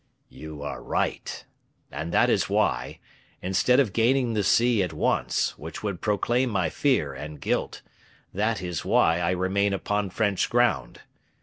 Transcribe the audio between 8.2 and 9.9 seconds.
that is why I remain